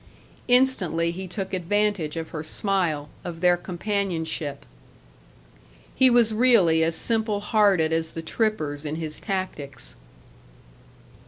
Instantly 0.47 1.11
he 1.11 1.27
took 1.27 1.53
advantage 1.53 2.17
of 2.17 2.29
her 2.29 2.41
smile, 2.41 3.07
of 3.23 3.39
their 3.39 3.55
companionship. 3.55 4.65
He 5.93 6.09
was 6.09 6.33
really 6.33 6.83
as 6.83 6.95
simple 6.95 7.39
hearted 7.39 7.93
as 7.93 8.09
the 8.09 8.23
trippers 8.23 8.83
in 8.83 8.95
his 8.95 9.19
tactics. 9.19 9.95